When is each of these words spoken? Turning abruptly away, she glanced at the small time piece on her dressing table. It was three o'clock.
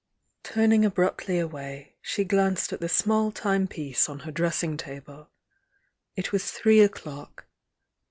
Turning 0.41 0.83
abruptly 0.83 1.37
away, 1.37 1.95
she 2.01 2.23
glanced 2.23 2.73
at 2.73 2.79
the 2.81 2.89
small 2.89 3.31
time 3.31 3.67
piece 3.67 4.09
on 4.09 4.21
her 4.21 4.31
dressing 4.31 4.75
table. 4.75 5.29
It 6.15 6.31
was 6.31 6.49
three 6.49 6.79
o'clock. 6.79 7.45